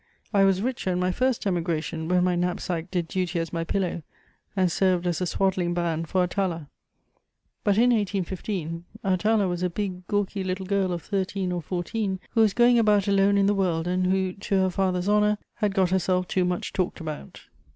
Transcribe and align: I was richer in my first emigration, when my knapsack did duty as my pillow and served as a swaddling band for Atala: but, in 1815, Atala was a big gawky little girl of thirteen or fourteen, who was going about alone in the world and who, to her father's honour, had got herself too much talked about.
I 0.33 0.45
was 0.45 0.63
richer 0.63 0.91
in 0.91 0.99
my 0.99 1.11
first 1.11 1.45
emigration, 1.45 2.07
when 2.07 2.23
my 2.23 2.35
knapsack 2.35 2.89
did 2.89 3.07
duty 3.07 3.37
as 3.37 3.53
my 3.53 3.63
pillow 3.63 4.01
and 4.55 4.71
served 4.71 5.05
as 5.05 5.21
a 5.21 5.27
swaddling 5.27 5.75
band 5.75 6.07
for 6.09 6.23
Atala: 6.23 6.69
but, 7.63 7.77
in 7.77 7.91
1815, 7.93 8.83
Atala 9.05 9.47
was 9.47 9.61
a 9.61 9.69
big 9.69 10.07
gawky 10.07 10.43
little 10.43 10.65
girl 10.65 10.91
of 10.91 11.03
thirteen 11.03 11.51
or 11.51 11.61
fourteen, 11.61 12.19
who 12.31 12.41
was 12.41 12.55
going 12.55 12.79
about 12.79 13.07
alone 13.07 13.37
in 13.37 13.45
the 13.45 13.53
world 13.53 13.85
and 13.87 14.07
who, 14.07 14.33
to 14.33 14.55
her 14.61 14.71
father's 14.71 15.07
honour, 15.07 15.37
had 15.57 15.75
got 15.75 15.91
herself 15.91 16.27
too 16.27 16.45
much 16.45 16.73
talked 16.73 16.99
about. 16.99 17.41